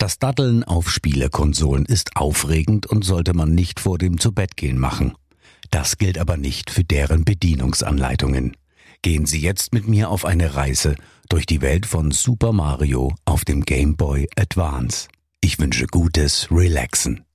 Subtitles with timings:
[0.00, 5.12] Das Daddeln auf Spielekonsolen ist aufregend und sollte man nicht vor dem Zubettgehen machen.
[5.70, 8.56] Das gilt aber nicht für deren Bedienungsanleitungen.
[9.02, 10.96] Gehen Sie jetzt mit mir auf eine Reise
[11.28, 15.08] durch die Welt von Super Mario auf dem Game Boy Advance.
[15.42, 17.26] Ich wünsche gutes Relaxen.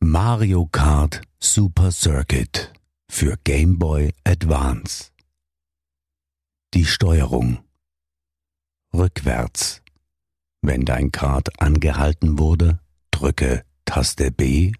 [0.00, 2.72] Mario Kart Super Circuit
[3.10, 5.10] für Game Boy Advance
[6.74, 7.58] die Steuerung.
[8.92, 9.82] Rückwärts.
[10.62, 12.80] Wenn dein Kart angehalten wurde,
[13.10, 14.72] drücke Taste B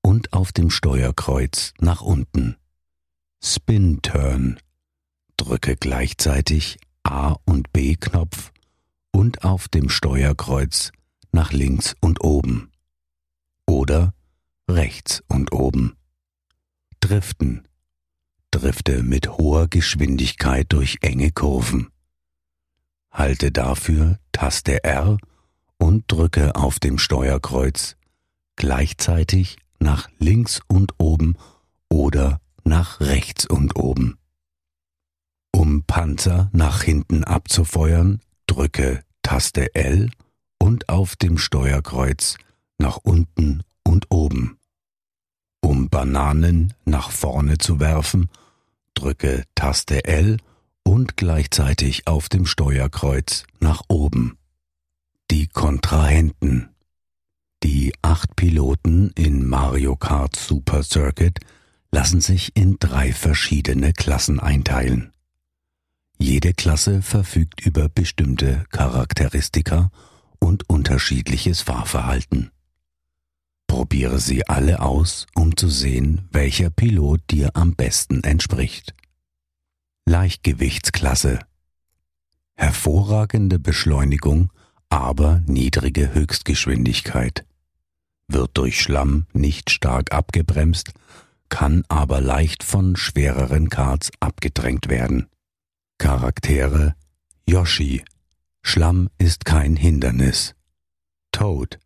[0.00, 2.56] und auf dem Steuerkreuz nach unten.
[3.42, 4.58] Spin Turn.
[5.36, 8.52] Drücke gleichzeitig A und B Knopf
[9.12, 10.92] und auf dem Steuerkreuz
[11.30, 12.72] nach links und oben.
[13.66, 14.14] Oder
[14.68, 15.94] rechts und oben.
[17.00, 17.67] Driften
[18.50, 21.88] drifte mit hoher Geschwindigkeit durch enge Kurven.
[23.10, 25.18] Halte dafür Taste R
[25.78, 27.96] und drücke auf dem Steuerkreuz
[28.56, 31.36] gleichzeitig nach links und oben
[31.88, 34.18] oder nach rechts und oben.
[35.52, 40.10] Um Panzer nach hinten abzufeuern, drücke Taste L
[40.58, 42.36] und auf dem Steuerkreuz
[42.78, 44.58] nach unten und oben.
[45.60, 48.30] Um Bananen nach vorne zu werfen,
[48.94, 50.38] drücke Taste L
[50.82, 54.38] und gleichzeitig auf dem Steuerkreuz nach oben.
[55.30, 56.70] Die Kontrahenten.
[57.62, 61.40] Die acht Piloten in Mario Kart Super Circuit
[61.90, 65.12] lassen sich in drei verschiedene Klassen einteilen.
[66.18, 69.90] Jede Klasse verfügt über bestimmte Charakteristika
[70.40, 72.50] und unterschiedliches Fahrverhalten.
[73.78, 78.92] Probiere sie alle aus, um zu sehen, welcher Pilot dir am besten entspricht.
[80.04, 81.38] Leichtgewichtsklasse
[82.56, 84.50] Hervorragende Beschleunigung,
[84.88, 87.46] aber niedrige Höchstgeschwindigkeit.
[88.26, 90.90] Wird durch Schlamm nicht stark abgebremst,
[91.48, 95.28] kann aber leicht von schwereren Karts abgedrängt werden.
[95.98, 96.96] Charaktere
[97.48, 98.04] Yoshi
[98.60, 100.56] Schlamm ist kein Hindernis.
[101.30, 101.78] Toad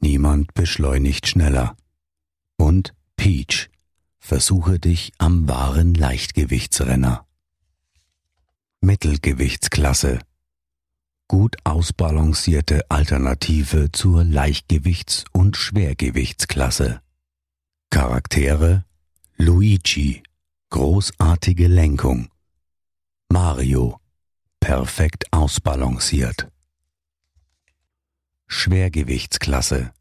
[0.00, 1.76] Niemand beschleunigt schneller.
[2.56, 3.68] Und Peach,
[4.18, 7.26] versuche dich am wahren Leichtgewichtsrenner.
[8.80, 10.20] Mittelgewichtsklasse.
[11.28, 17.02] Gut ausbalancierte Alternative zur Leichtgewichts- und Schwergewichtsklasse.
[17.90, 18.84] Charaktere
[19.36, 20.22] Luigi,
[20.70, 22.28] großartige Lenkung.
[23.30, 24.00] Mario,
[24.60, 26.48] perfekt ausbalanciert.
[28.52, 29.92] Schwergewichtsklasse.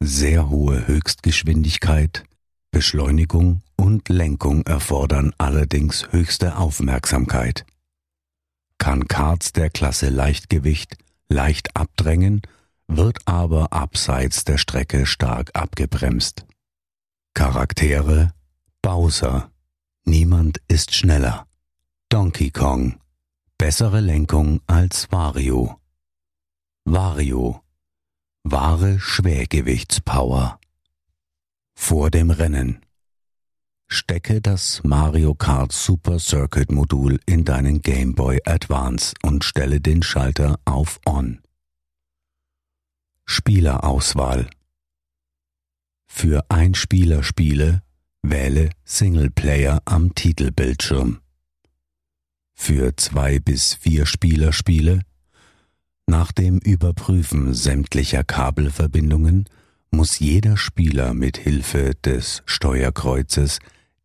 [0.00, 2.24] Sehr hohe Höchstgeschwindigkeit,
[2.70, 7.66] Beschleunigung und Lenkung erfordern allerdings höchste Aufmerksamkeit.
[8.78, 10.96] Kann Karts der Klasse Leichtgewicht
[11.28, 12.40] leicht abdrängen,
[12.88, 16.46] wird aber abseits der Strecke stark abgebremst.
[17.34, 18.32] Charaktere
[18.80, 19.50] Bowser
[20.04, 21.46] Niemand ist schneller.
[22.08, 22.98] Donkey Kong
[23.58, 25.79] Bessere Lenkung als Wario.
[26.86, 27.62] Vario.
[28.42, 30.58] Wahre Schwergewichtspower.
[31.74, 32.84] Vor dem Rennen.
[33.86, 40.02] Stecke das Mario Kart Super Circuit Modul in deinen Game Boy Advance und stelle den
[40.02, 41.42] Schalter auf On.
[43.26, 44.48] Spielerauswahl.
[46.06, 47.82] Für Einspielerspiele
[48.22, 51.20] wähle Singleplayer am Titelbildschirm.
[52.54, 55.02] Für zwei bis vier Spielerspiele
[56.10, 59.48] nach dem Überprüfen sämtlicher Kabelverbindungen
[59.92, 63.60] muss jeder Spieler mit Hilfe des Steuerkreuzes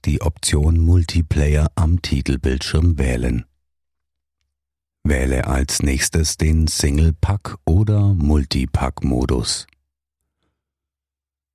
[0.06, 3.46] die Option Multiplayer am Titelbildschirm wählen.
[5.04, 9.66] Wähle als nächstes den Single-Pack oder Multipack-Modus.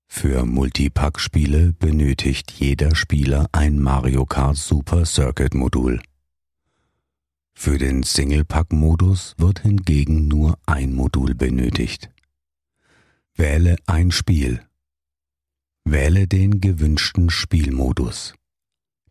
[0.09, 6.01] Für Multipack-Spiele benötigt jeder Spieler ein Mario Kart Super Circuit Modul.
[7.63, 12.09] Für den Single-Pack-Modus wird hingegen nur ein Modul benötigt.
[13.35, 14.63] Wähle ein Spiel.
[15.85, 18.33] Wähle den gewünschten Spielmodus.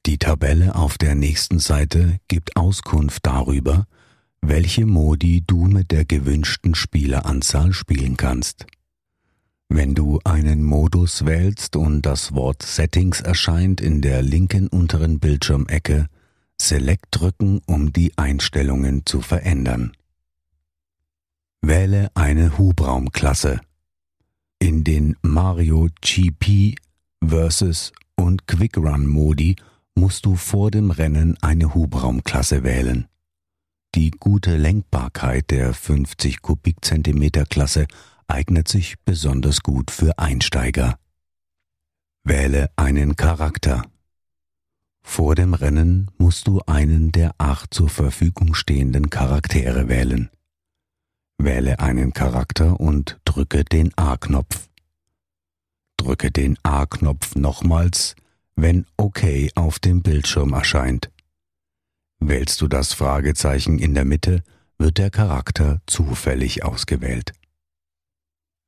[0.08, 3.86] Die Tabelle auf der nächsten Seite gibt Auskunft darüber,
[4.42, 8.66] welche Modi du mit der gewünschten Spieleranzahl spielen kannst.
[9.68, 16.08] Wenn du einen Modus wählst und das Wort Settings erscheint in der linken unteren Bildschirmecke,
[16.62, 19.94] Select drücken, um die Einstellungen zu verändern.
[21.62, 23.62] Wähle eine Hubraumklasse.
[24.60, 26.76] In den Mario GP
[27.26, 29.56] Versus und Quick Run Modi
[29.96, 33.08] musst du vor dem Rennen eine Hubraumklasse wählen.
[33.96, 37.88] Die gute Lenkbarkeit der 50 Kubikzentimeter Klasse
[38.28, 41.00] eignet sich besonders gut für Einsteiger.
[42.24, 43.84] Wähle einen Charakter.
[45.12, 50.30] Vor dem Rennen musst du einen der acht zur Verfügung stehenden Charaktere wählen.
[51.40, 54.70] Wähle einen Charakter und drücke den A-Knopf.
[55.98, 58.16] Drücke den A-Knopf nochmals,
[58.56, 59.24] wenn OK
[59.56, 61.12] auf dem Bildschirm erscheint.
[62.20, 64.44] Wählst du das Fragezeichen in der Mitte,
[64.78, 67.34] wird der Charakter zufällig ausgewählt.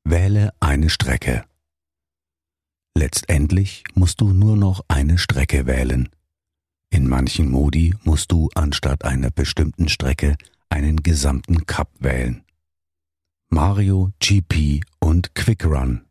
[0.04, 1.46] Wähle eine Strecke.
[2.98, 6.10] Letztendlich musst du nur noch eine Strecke wählen.
[6.92, 10.36] In manchen Modi musst du anstatt einer bestimmten Strecke
[10.70, 12.44] einen gesamten Cup wählen.
[13.50, 16.02] Mario GP und Quick Run.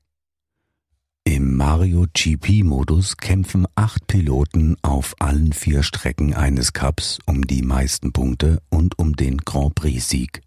[1.24, 8.12] Im Mario GP-Modus kämpfen acht Piloten auf allen vier Strecken eines Cups um die meisten
[8.12, 10.40] Punkte und um den Grand Prix-Sieg.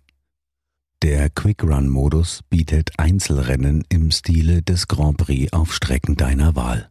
[1.03, 6.89] Der Quick Run-Modus bietet Einzelrennen im Stile des Grand Prix auf Strecken deiner Wahl.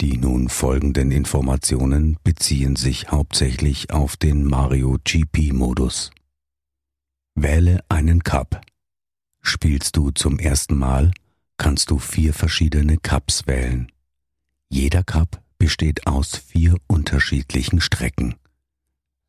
[0.00, 6.12] Die nun folgenden Informationen beziehen sich hauptsächlich auf den Mario GP-Modus.
[7.34, 8.60] Wähle einen Cup.
[9.42, 11.10] Spielst du zum ersten Mal,
[11.56, 13.90] kannst du vier verschiedene Cups wählen.
[14.68, 18.36] Jeder Cup besteht aus vier unterschiedlichen Strecken.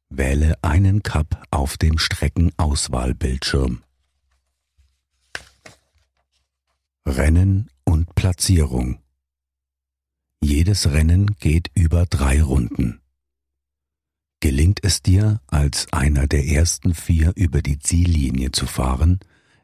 [0.09, 3.81] Wähle einen Cup auf dem Streckenauswahlbildschirm.
[7.07, 8.99] Rennen und Platzierung
[10.41, 13.01] jedes Rennen geht über drei Runden.
[14.41, 19.19] Gelingt es dir, als einer der ersten vier über die Ziellinie zu fahren,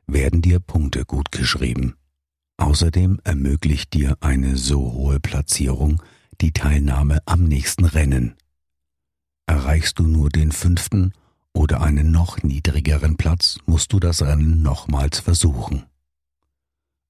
[0.05, 1.95] werden dir Punkte gutgeschrieben.
[2.57, 6.01] Außerdem ermöglicht dir eine so hohe Platzierung
[6.41, 8.35] die Teilnahme am nächsten Rennen.
[9.47, 11.13] Erreichst du nur den fünften
[11.53, 15.85] oder einen noch niedrigeren Platz, musst du das Rennen nochmals versuchen.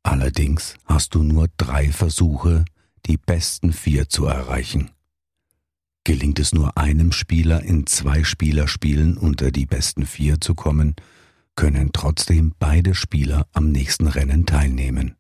[0.04, 2.66] Allerdings hast du nur drei Versuche,
[3.06, 4.92] die besten vier zu erreichen.
[6.04, 10.96] Gelingt es nur einem Spieler in zwei Spielerspielen unter die besten vier zu kommen,
[11.56, 15.16] können trotzdem beide Spieler am nächsten Rennen teilnehmen.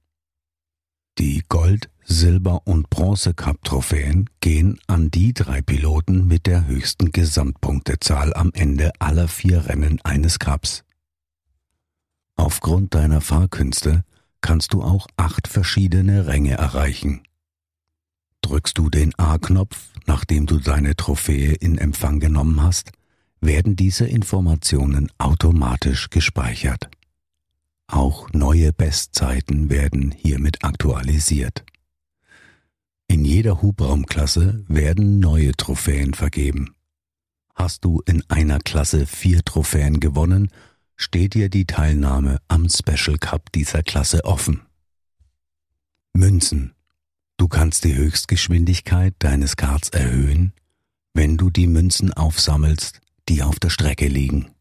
[1.18, 8.52] Die Gold-, Silber- und Bronze-Cup-Trophäen gehen an die drei Piloten mit der höchsten Gesamtpunktezahl am
[8.54, 10.84] Ende aller vier Rennen eines Cups.
[12.36, 14.04] Aufgrund deiner Fahrkünste
[14.42, 17.24] kannst du auch acht verschiedene Ränge erreichen.
[18.46, 22.92] Drückst du den A-Knopf, nachdem du deine Trophäe in Empfang genommen hast,
[23.42, 26.92] werden diese Informationen automatisch gespeichert.
[27.88, 31.66] Auch neue Bestzeiten werden hiermit aktualisiert.
[33.08, 36.76] In jeder Hubraumklasse werden neue Trophäen vergeben.
[37.56, 40.52] Hast du in einer Klasse vier Trophäen gewonnen,
[40.96, 44.62] steht dir die Teilnahme am Special Cup dieser Klasse offen.
[46.14, 46.75] Münzen
[47.38, 50.54] Du kannst die Höchstgeschwindigkeit deines Karts erhöhen,
[51.14, 54.52] wenn du die Münzen aufsammelst, die auf der Strecke liegen.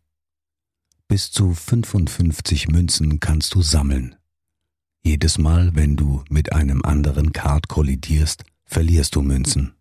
[1.07, 4.17] Bis zu 55 Münzen kannst du sammeln.
[5.03, 9.75] Jedes Mal, wenn du mit einem anderen Kart kollidierst, verlierst du Münzen.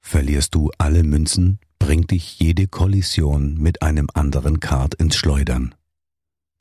[0.00, 5.74] Verlierst du alle Münzen, bringt dich jede Kollision mit einem anderen Kart ins Schleudern.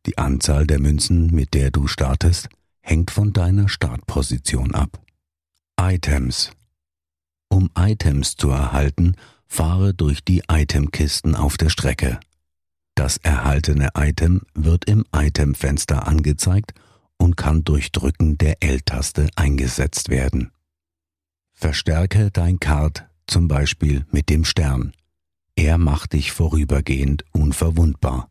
[0.05, 2.49] Die Anzahl der Münzen, mit der du startest,
[2.81, 5.04] hängt von deiner Startposition ab.
[5.79, 6.51] Items.
[7.49, 9.15] Um Items zu erhalten,
[9.47, 12.19] fahre durch die Itemkisten auf der Strecke.
[12.95, 16.73] Das erhaltene Item wird im Itemfenster angezeigt
[17.17, 20.51] und kann durch Drücken der L-Taste eingesetzt werden.
[21.53, 24.93] Verstärke dein Kart zum Beispiel mit dem Stern.
[25.55, 28.29] Er macht dich vorübergehend unverwundbar.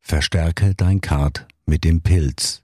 [0.00, 2.62] Verstärke dein Kart mit dem Pilz.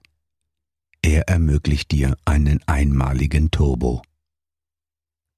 [1.05, 4.01] Er ermöglicht dir einen einmaligen Turbo.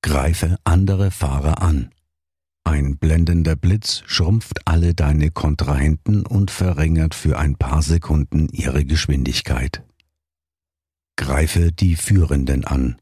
[0.02, 1.92] Greife andere Fahrer an.
[2.64, 9.84] Ein blendender Blitz schrumpft alle deine Kontrahenten und verringert für ein paar Sekunden ihre Geschwindigkeit.
[11.18, 13.02] Greife die Führenden an.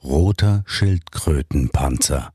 [0.00, 2.32] Roter Schildkrötenpanzer.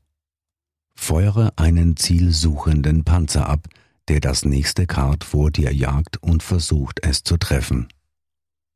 [0.96, 3.68] Feuere einen zielsuchenden Panzer ab,
[4.08, 7.88] der das nächste Kart vor dir jagt und versucht es zu treffen.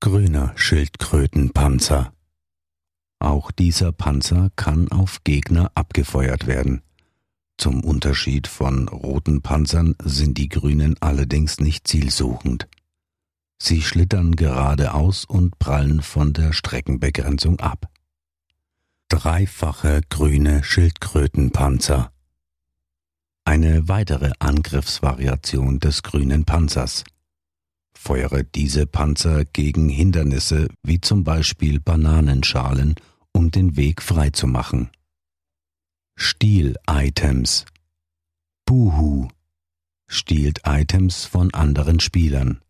[0.00, 2.12] Grüner Schildkrötenpanzer.
[3.18, 6.82] Auch dieser Panzer kann auf Gegner abgefeuert werden.
[7.56, 12.68] Zum Unterschied von roten Panzern sind die grünen allerdings nicht zielsuchend.
[13.60, 17.88] Sie schlittern geradeaus und prallen von der Streckenbegrenzung ab.
[19.08, 22.12] Dreifache grüne Schildkrötenpanzer.
[23.44, 27.02] Eine weitere Angriffsvariation des grünen Panzers.
[28.00, 32.94] Feuere diese Panzer gegen Hindernisse wie zum Beispiel Bananenschalen,
[33.32, 34.88] um den Weg freizumachen.
[36.14, 37.66] Stiel-Items.
[38.64, 39.28] Buhu
[40.06, 42.60] stiehlt Items von anderen Spielern.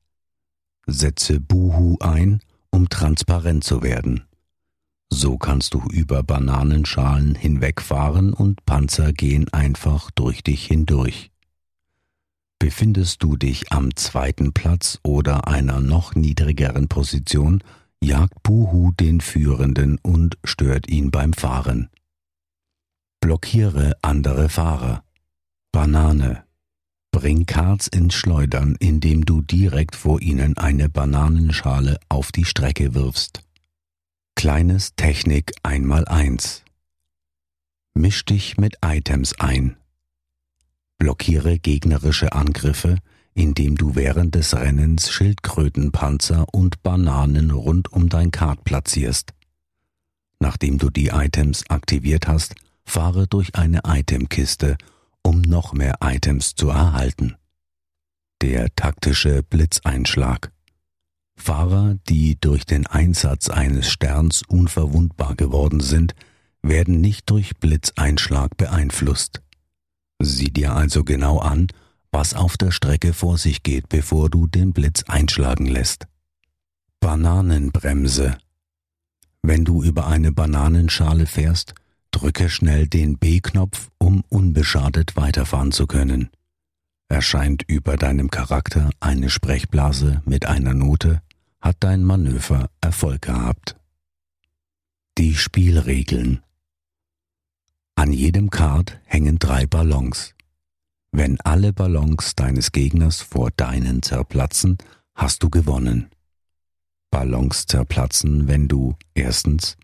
[0.86, 4.24] Setze Buhu ein, um transparent zu werden.
[5.10, 11.30] So kannst du über Bananenschalen hinwegfahren und Panzer gehen einfach durch dich hindurch.
[12.58, 17.62] Befindest du dich am zweiten Platz oder einer noch niedrigeren Position,
[18.02, 21.88] jagt Buhu den Führenden und stört ihn beim Fahren.
[23.20, 25.04] Blockiere andere Fahrer.
[25.72, 26.44] Banane.
[27.10, 33.42] Bring Karts ins Schleudern, indem du direkt vor ihnen eine Bananenschale auf die Strecke wirfst.
[34.36, 36.64] Kleines Technik einmal eins.
[37.94, 39.77] Misch dich mit Items ein.
[40.98, 42.98] Blockiere gegnerische Angriffe,
[43.34, 49.32] indem du während des Rennens Schildkrötenpanzer und Bananen rund um dein Kart platzierst.
[50.40, 54.76] Nachdem du die Items aktiviert hast, fahre durch eine Itemkiste,
[55.22, 57.36] um noch mehr Items zu erhalten.
[58.42, 60.52] Der taktische Blitzeinschlag.
[61.36, 66.14] Fahrer, die durch den Einsatz eines Sterns unverwundbar geworden sind,
[66.62, 69.42] werden nicht durch Blitzeinschlag beeinflusst.
[70.20, 71.68] Sieh dir also genau an,
[72.10, 76.06] was auf der Strecke vor sich geht, bevor du den Blitz einschlagen lässt.
[77.00, 78.38] Bananenbremse.
[79.42, 81.74] Wenn du über eine Bananenschale fährst,
[82.10, 86.30] Drücke schnell den B-Knopf, um unbeschadet weiterfahren zu können.
[87.08, 91.22] Erscheint über deinem Charakter eine Sprechblase mit einer Note,
[91.60, 93.76] hat dein Manöver Erfolg gehabt.
[95.16, 96.42] Die Spielregeln
[97.98, 100.32] An jedem Kart hängen drei Ballons.
[101.10, 104.78] Wenn alle Ballons deines Gegners vor deinen zerplatzen,
[105.16, 106.08] hast du gewonnen.
[107.10, 109.76] Ballons zerplatzen, wenn du erstens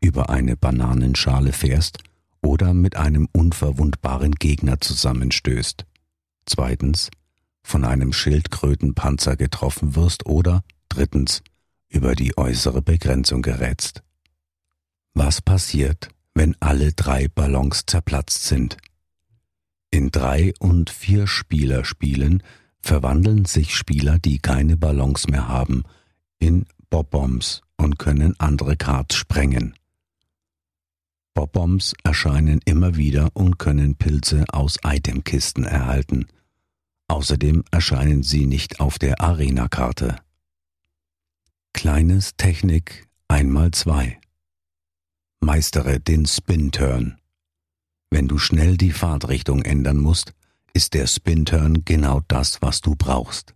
[0.00, 1.98] über eine Bananenschale fährst
[2.40, 5.86] oder mit einem unverwundbaren Gegner zusammenstößt.
[6.46, 7.10] Zweitens,
[7.64, 11.42] von einem Schildkrötenpanzer getroffen wirst oder drittens,
[11.88, 14.04] über die äußere Begrenzung gerätst.
[15.14, 18.76] Was passiert, wenn alle drei Ballons zerplatzt sind?
[19.90, 22.42] In drei und vier Spielerspielen
[22.82, 25.84] verwandeln sich Spieler, die keine Ballons mehr haben,
[26.38, 29.74] in Bob-Bombs und können andere Karts sprengen.
[31.32, 36.26] Bob-Bombs erscheinen immer wieder und können Pilze aus Itemkisten erhalten.
[37.08, 40.16] Außerdem erscheinen sie nicht auf der Arena-Karte.
[41.72, 44.18] Kleines Technik einmal zwei.
[45.46, 47.18] Meistere den Spin-Turn.
[48.10, 50.32] Wenn du schnell die Fahrtrichtung ändern musst,
[50.72, 53.54] ist der Spin-Turn genau das, was du brauchst.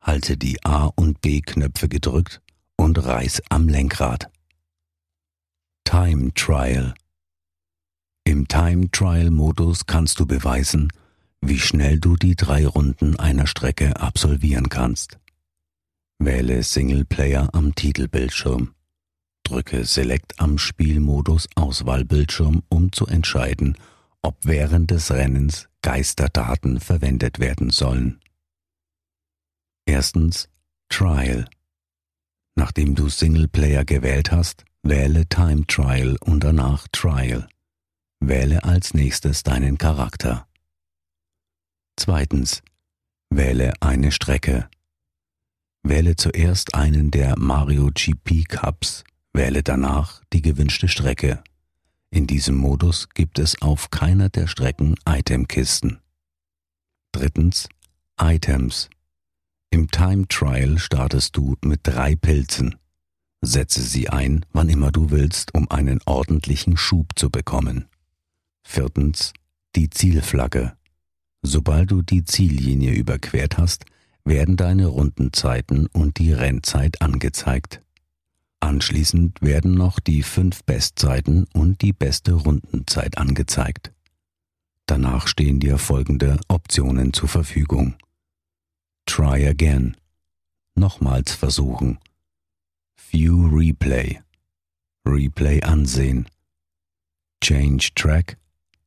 [0.00, 2.42] Halte die A- und B-Knöpfe gedrückt
[2.74, 4.32] und reiß am Lenkrad.
[5.84, 6.92] Time Trial
[8.24, 10.92] im Time Trial Modus kannst du beweisen,
[11.40, 15.20] wie schnell du die drei Runden einer Strecke absolvieren kannst.
[16.18, 18.74] Wähle Singleplayer am Titelbildschirm.
[19.44, 23.76] Drücke Select am Spielmodus Auswahlbildschirm, um zu entscheiden,
[24.22, 28.20] ob während des Rennens Geisterdaten verwendet werden sollen.
[29.84, 30.48] Erstens
[30.88, 31.48] Trial.
[32.54, 37.48] Nachdem du Singleplayer gewählt hast, wähle Time Trial und danach Trial.
[38.20, 40.46] Wähle als nächstes deinen Charakter.
[41.96, 42.62] Zweitens.
[43.30, 44.68] Wähle eine Strecke.
[45.82, 51.42] Wähle zuerst einen der Mario GP Cups, wähle danach die gewünschte Strecke.
[52.10, 56.00] In diesem Modus gibt es auf keiner der Strecken Itemkisten.
[57.12, 57.68] Drittens.
[58.20, 58.90] Items.
[59.70, 62.76] Im Time Trial startest du mit drei Pilzen.
[63.40, 67.86] Setze sie ein, wann immer du willst, um einen ordentlichen Schub zu bekommen.
[68.62, 69.32] Viertens
[69.74, 70.76] die Zielflagge.
[71.40, 73.86] Sobald du die Ziellinie überquert hast,
[74.24, 77.82] werden deine Rundenzeiten und die Rennzeit angezeigt.
[78.72, 83.92] Anschließend werden noch die fünf Bestzeiten und die beste Rundenzeit angezeigt.
[84.86, 87.96] Danach stehen dir folgende Optionen zur Verfügung.
[89.04, 89.94] Try again.
[90.74, 91.98] Nochmals versuchen.
[93.10, 94.20] View Replay.
[95.06, 96.26] Replay ansehen.
[97.44, 98.38] Change Track.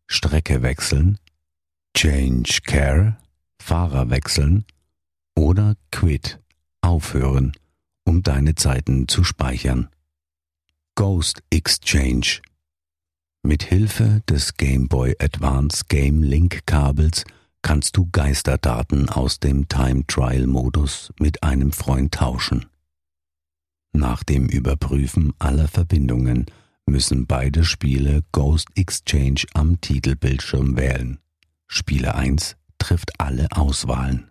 [0.08, 1.20] Strecke wechseln.
[1.96, 3.18] Change Care.
[3.62, 4.65] Fahrer wechseln.
[5.36, 6.39] Oder Quit.
[6.82, 7.51] Aufhören,
[8.06, 9.90] um deine Zeiten zu speichern.
[10.96, 12.42] Ghost Exchange.
[13.44, 17.26] Mit Hilfe des Game Boy Advance Game Link Kabels
[17.62, 22.68] kannst du Geisterdaten aus dem Time Trial Modus mit einem Freund tauschen.
[23.92, 26.46] Nach dem Überprüfen aller Verbindungen
[26.86, 31.20] müssen beide Spiele Ghost Exchange am Titelbildschirm wählen.
[31.68, 34.30] Spieler 1 trifft alle Auswahlen.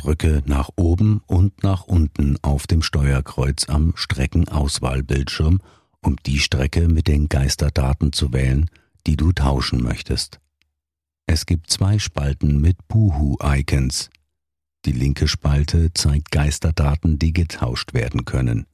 [0.00, 5.60] Drücke nach oben und nach unten auf dem Steuerkreuz am Streckenauswahlbildschirm,
[6.00, 8.70] um die Strecke mit den Geisterdaten zu wählen,
[9.06, 10.40] die du tauschen möchtest.
[11.26, 14.08] Es gibt zwei Spalten mit Buhu-Icons.
[14.86, 18.64] Die linke Spalte zeigt Geisterdaten, die getauscht werden können.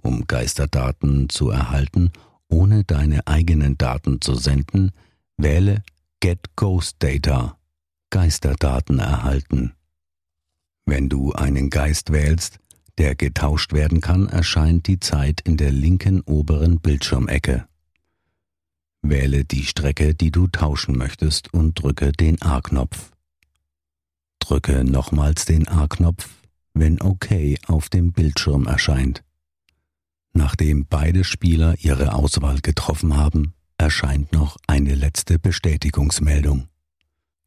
[0.00, 2.10] Um Geisterdaten zu erhalten,
[2.48, 4.92] ohne deine eigenen Daten zu senden,
[5.36, 5.82] wähle
[6.20, 7.58] Get Ghost Data.
[8.08, 9.75] Geisterdaten erhalten.
[10.86, 12.60] Wenn du einen Geist wählst,
[12.96, 17.66] der getauscht werden kann, erscheint die Zeit in der linken oberen Bildschirmecke.
[19.02, 23.10] Wähle die Strecke, die du tauschen möchtest und drücke den A-Knopf.
[24.38, 26.28] Drücke nochmals den A-Knopf,
[26.72, 27.28] wenn OK
[27.66, 29.24] auf dem Bildschirm erscheint.
[30.32, 36.68] Nachdem beide Spieler ihre Auswahl getroffen haben, erscheint noch eine letzte Bestätigungsmeldung.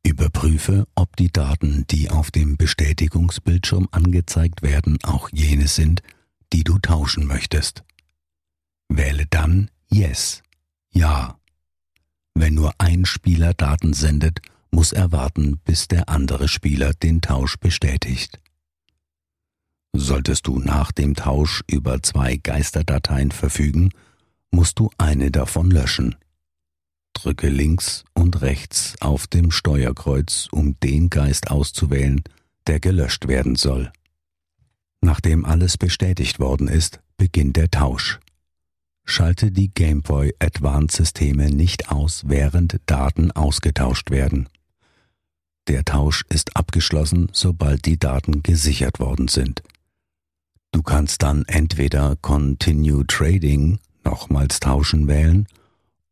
[0.03, 6.01] Überprüfe, ob die Daten, die auf dem Bestätigungsbildschirm angezeigt werden, auch jene sind,
[6.53, 7.83] die du tauschen möchtest.
[8.87, 10.41] Wähle dann Yes,
[10.91, 11.35] Ja.
[12.35, 14.39] Wenn nur ein Spieler Daten sendet,
[14.71, 18.39] muss er warten, bis der andere Spieler den Tausch bestätigt.
[19.93, 23.89] Solltest du nach dem Tausch über zwei Geisterdateien verfügen,
[24.51, 26.15] musst du eine davon löschen.
[27.13, 32.23] Drücke links und rechts auf dem Steuerkreuz, um den Geist auszuwählen,
[32.67, 33.91] der gelöscht werden soll.
[35.01, 38.19] Nachdem alles bestätigt worden ist, beginnt der Tausch.
[39.05, 44.47] Schalte die Game Boy Advance Systeme nicht aus, während Daten ausgetauscht werden.
[45.67, 49.63] Der Tausch ist abgeschlossen, sobald die Daten gesichert worden sind.
[50.71, 55.47] Du kannst dann entweder Continue Trading nochmals tauschen wählen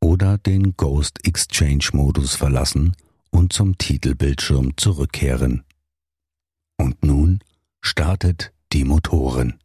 [0.01, 2.95] oder den Ghost Exchange Modus verlassen
[3.31, 5.63] und zum Titelbildschirm zurückkehren.
[6.77, 7.39] Und nun
[7.81, 9.59] startet die Motoren.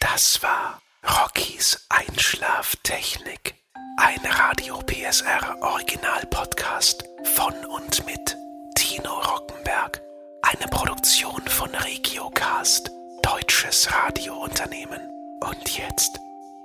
[0.00, 3.54] Das war Rockys Einschlaftechnik.
[3.98, 8.36] Ein Radio PSR Original Podcast von und mit
[8.76, 10.00] Tino Rockenberg.
[10.42, 12.90] Eine Produktion von Regiocast,
[13.22, 15.00] deutsches Radiounternehmen.
[15.40, 16.18] Und jetzt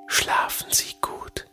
[0.08, 1.46] schlafen Sie gut.